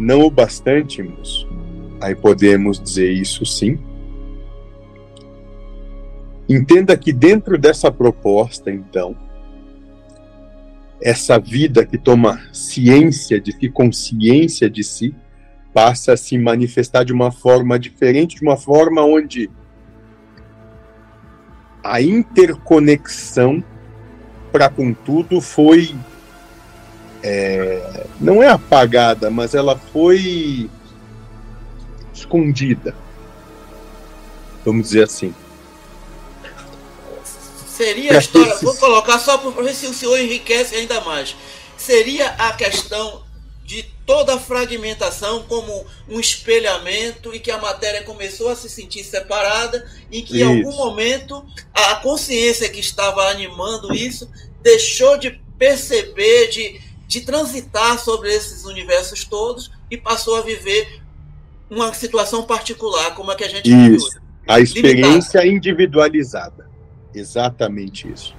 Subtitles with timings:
[0.00, 1.46] não o bastante, moço,
[2.00, 3.78] aí podemos dizer isso sim.
[6.48, 9.14] Entenda que dentro dessa proposta, então,
[11.00, 15.14] essa vida que toma ciência de si, consciência de si,
[15.72, 19.50] passa a se manifestar de uma forma diferente, de uma forma onde
[21.84, 23.62] a interconexão
[24.50, 25.94] para com tudo foi
[27.22, 30.70] é, não é apagada, mas ela foi
[32.14, 32.94] escondida,
[34.64, 35.34] vamos dizer assim.
[37.66, 41.34] Seria a história, vou colocar só para ver se o senhor enriquece ainda mais.
[41.78, 43.22] Seria a questão
[43.64, 49.04] de toda a fragmentação como um espelhamento e que a matéria começou a se sentir
[49.04, 50.44] separada e que isso.
[50.44, 54.28] em algum momento a consciência que estava animando isso
[54.60, 61.02] deixou de perceber, de, de transitar sobre esses universos todos e passou a viver
[61.68, 64.20] uma situação particular como a que a gente isso.
[64.46, 65.46] A experiência limitada.
[65.46, 66.70] individualizada.
[67.12, 68.32] Exatamente isso.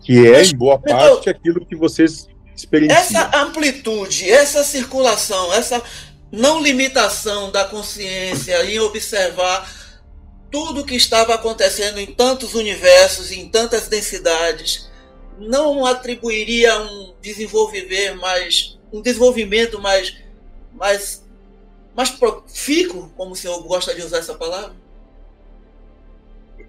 [0.00, 2.98] Que é, em boa então, parte, aquilo que vocês experienciam.
[2.98, 5.82] Essa amplitude, essa circulação, essa
[6.32, 9.70] não limitação da consciência em observar
[10.50, 14.88] tudo que estava acontecendo em tantos universos, em tantas densidades,
[15.38, 20.16] não atribuiria um desenvolver mais, um desenvolvimento mais,
[20.74, 21.24] mais,
[21.94, 24.74] mais profícuo, como o senhor gosta de usar essa palavra?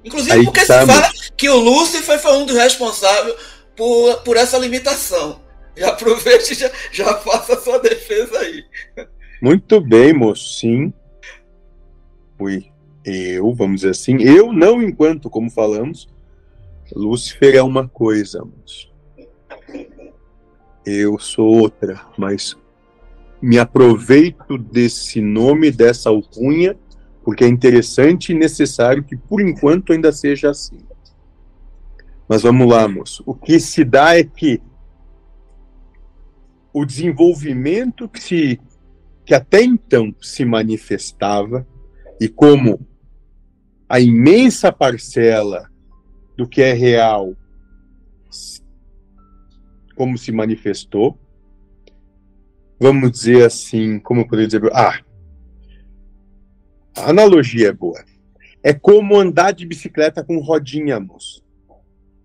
[0.04, 0.94] Inclusive Aí porque estamos.
[0.94, 3.36] se fala que o Lúcifer foi um dos responsáveis
[3.76, 5.42] por, por essa limitação.
[5.76, 8.64] Já aproveite e já, já faça a sua defesa aí.
[9.42, 10.94] Muito bem, moço, sim.
[12.38, 12.70] Fui
[13.06, 16.08] eu, vamos dizer assim, eu não enquanto, como falamos,
[16.96, 18.90] Lúcifer é uma coisa, moço.
[20.86, 22.58] Eu sou outra, mas
[23.42, 26.78] me aproveito desse nome, dessa alcunha,
[27.24, 30.80] porque é interessante e necessário que, por enquanto, ainda seja assim.
[32.28, 33.24] Mas vamos lá, moço.
[33.26, 34.62] O que se dá é que
[36.74, 38.60] o desenvolvimento que, se,
[39.26, 41.68] que até então se manifestava,
[42.20, 42.86] e como
[43.88, 45.69] a imensa parcela
[46.40, 47.36] do que é real,
[49.94, 51.20] como se manifestou,
[52.80, 55.02] vamos dizer assim, como eu poderia dizer, ah,
[56.96, 58.02] a analogia é boa.
[58.64, 61.44] É como andar de bicicleta com rodinha, moço.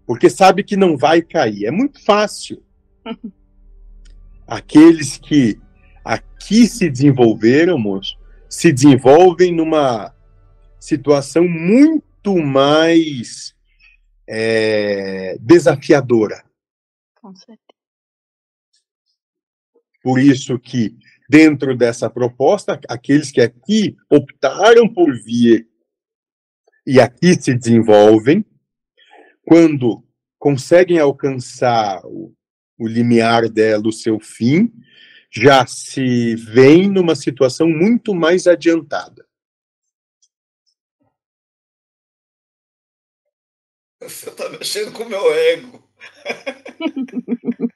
[0.06, 1.64] Porque sabe que não vai cair.
[1.64, 2.62] É muito fácil.
[4.46, 5.58] Aqueles que
[6.04, 8.16] aqui se desenvolveram, moço,
[8.48, 10.14] se desenvolvem numa
[10.78, 13.53] situação muito mais
[14.26, 16.44] é, desafiadora.
[17.14, 17.60] Com certeza.
[20.02, 20.96] Por isso que
[21.28, 25.66] dentro dessa proposta, aqueles que aqui optaram por vir
[26.86, 28.44] e aqui se desenvolvem,
[29.46, 30.04] quando
[30.38, 32.34] conseguem alcançar o,
[32.78, 34.70] o limiar dela, o seu fim,
[35.30, 39.26] já se vem numa situação muito mais adiantada.
[44.04, 45.82] Você está mexendo com o meu ego.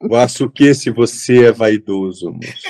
[0.01, 2.69] Eu acho que se você é vaidoso, moço.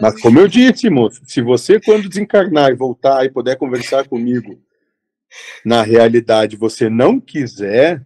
[0.00, 4.60] Mas como eu disse, moço, se você quando desencarnar e voltar e puder conversar comigo,
[5.64, 8.04] na realidade você não quiser,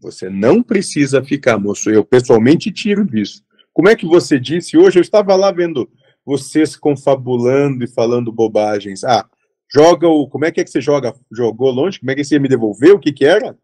[0.00, 1.90] você não precisa ficar, moço.
[1.90, 3.44] Eu pessoalmente tiro disso.
[3.72, 4.98] Como é que você disse hoje?
[4.98, 5.88] Eu estava lá vendo
[6.24, 9.04] vocês confabulando e falando bobagens.
[9.04, 9.28] Ah,
[9.72, 10.28] joga o.
[10.28, 11.14] Como é que é que você joga?
[11.30, 11.98] Jogou longe?
[11.98, 12.92] Como é que você ia me devolver?
[12.92, 13.56] O que que era?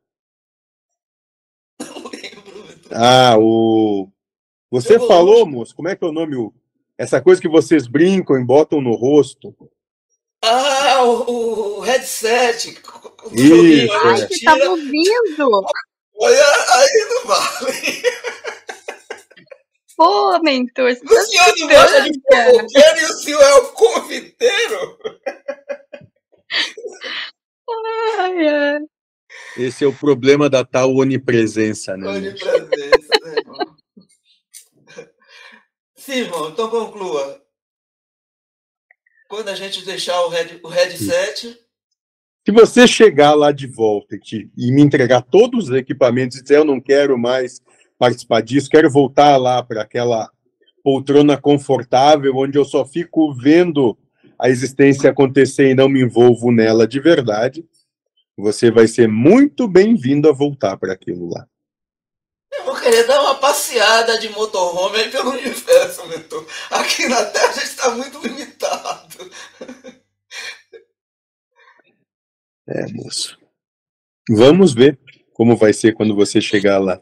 [2.90, 4.08] Ah, o.
[4.70, 6.36] Você falou, moço, como é que é o nome?
[6.36, 6.52] O...
[6.96, 9.54] Essa coisa que vocês brincam e botam no rosto.
[10.42, 12.78] Ah, o, o headset.
[13.32, 13.92] Isso.
[13.92, 15.66] Ai, que tava ouvindo.
[16.20, 16.44] Olha,
[16.74, 18.02] aí não vale.
[19.96, 20.94] Pô, mentor.
[20.94, 24.98] Você o tá senhor não gosta de fofoqueiro e o senhor é o confiteiro?
[28.18, 28.80] Ai, ai.
[29.56, 32.08] Esse é o problema da tal onipresença, né?
[32.08, 33.76] Onipresença, né, irmão?
[35.94, 37.42] Sim, irmão, então conclua.
[39.28, 41.58] Quando a gente deixar o, head, o headset.
[42.46, 46.56] Se você chegar lá de volta e, e me entregar todos os equipamentos e dizer
[46.56, 47.60] eu não quero mais
[47.98, 50.30] participar disso, quero voltar lá para aquela
[50.82, 53.98] poltrona confortável onde eu só fico vendo
[54.38, 57.66] a existência acontecer e não me envolvo nela de verdade,
[58.36, 61.46] você vai ser muito bem-vindo a voltar para aquilo lá.
[62.64, 66.46] vou querer dar uma passeada de motorhome aí pelo universo, mentor.
[66.70, 69.30] Aqui na Terra a gente está muito limitado.
[72.68, 73.38] É, moço.
[74.28, 75.00] Vamos ver
[75.32, 77.00] como vai ser quando você chegar lá.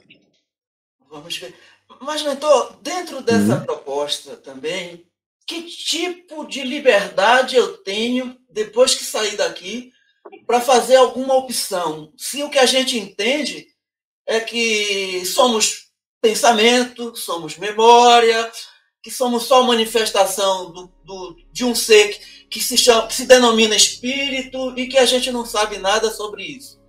[1.11, 1.55] Vamos ver.
[2.00, 3.65] Mas, mentor, dentro dessa uhum.
[3.65, 5.05] proposta também,
[5.47, 9.93] que tipo de liberdade eu tenho depois que sair daqui
[10.47, 12.13] para fazer alguma opção?
[12.17, 13.69] Se o que a gente entende
[14.27, 15.87] é que somos
[16.21, 18.51] pensamento, somos memória,
[19.01, 23.25] que somos só manifestação do, do, de um ser que, que, se chama, que se
[23.25, 26.81] denomina espírito e que a gente não sabe nada sobre isso.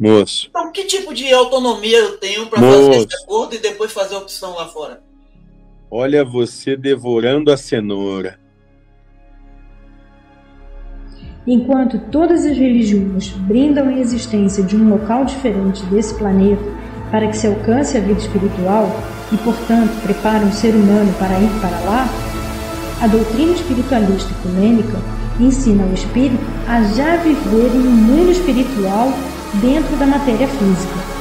[0.00, 0.46] Moço.
[0.48, 4.18] Então, que tipo de autonomia eu tenho para fazer esse acordo e depois fazer a
[4.18, 5.02] opção lá fora?
[5.90, 8.38] Olha você devorando a cenoura.
[11.46, 16.62] Enquanto todas as religiões brindam a existência de um local diferente desse planeta
[17.10, 18.86] para que se alcance a vida espiritual
[19.32, 22.06] e, portanto, preparam o ser humano para ir para lá,
[23.00, 24.98] a doutrina espiritualista ecumênica
[25.40, 29.10] ensina o espírito a já viver em um mundo espiritual
[29.62, 31.17] dentro da matéria física